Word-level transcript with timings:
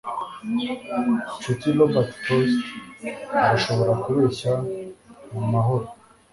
nshuti 1.37 1.65
robert 1.77 2.09
frost 2.21 2.59
arashobora 3.45 3.91
kubeshya 4.03 4.51
mumahoro 5.31 5.87